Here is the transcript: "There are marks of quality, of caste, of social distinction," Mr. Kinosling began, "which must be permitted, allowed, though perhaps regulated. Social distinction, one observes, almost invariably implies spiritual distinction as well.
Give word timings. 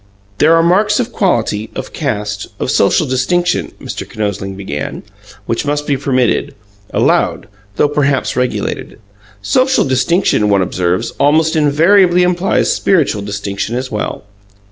"There 0.39 0.55
are 0.55 0.63
marks 0.63 0.99
of 0.99 1.11
quality, 1.13 1.69
of 1.75 1.93
caste, 1.93 2.47
of 2.59 2.71
social 2.71 3.05
distinction," 3.05 3.71
Mr. 3.79 4.03
Kinosling 4.09 4.55
began, 4.57 5.03
"which 5.45 5.63
must 5.63 5.85
be 5.85 5.95
permitted, 5.95 6.55
allowed, 6.91 7.47
though 7.75 7.87
perhaps 7.87 8.35
regulated. 8.35 8.99
Social 9.43 9.85
distinction, 9.85 10.49
one 10.49 10.63
observes, 10.63 11.11
almost 11.19 11.55
invariably 11.55 12.23
implies 12.23 12.73
spiritual 12.73 13.21
distinction 13.21 13.75
as 13.75 13.91
well. 13.91 14.23